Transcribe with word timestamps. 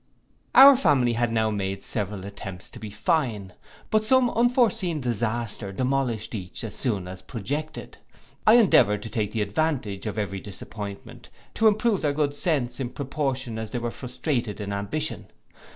Our 0.55 0.75
family 0.75 1.13
had 1.13 1.31
now 1.31 1.51
made 1.51 1.83
several 1.83 2.25
attempts 2.25 2.71
to 2.71 2.79
be 2.79 2.89
fine; 2.89 3.53
but 3.91 4.03
some 4.03 4.31
unforeseen 4.31 4.99
disaster 4.99 5.71
demolished 5.71 6.33
each 6.33 6.63
as 6.63 6.73
soon 6.73 7.07
as 7.07 7.21
projected. 7.21 7.99
I 8.47 8.55
endeavoured 8.55 9.03
to 9.03 9.09
take 9.11 9.31
the 9.31 9.43
advantage 9.43 10.07
of 10.07 10.17
every 10.17 10.39
disappointment, 10.39 11.29
to 11.53 11.67
improve 11.67 12.01
their 12.01 12.13
good 12.13 12.35
sense 12.35 12.79
in 12.79 12.89
proportion 12.89 13.59
as 13.59 13.69
they 13.69 13.77
were 13.77 13.91
frustrated 13.91 14.59
in 14.59 14.73
ambition. 14.73 15.27